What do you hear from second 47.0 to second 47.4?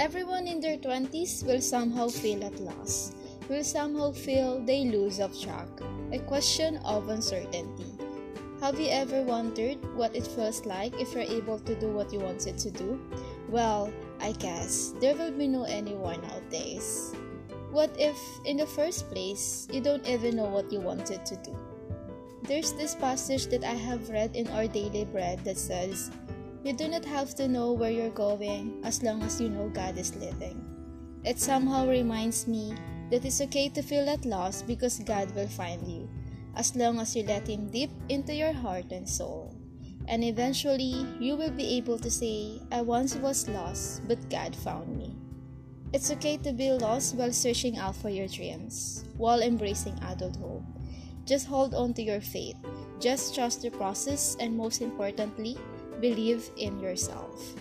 while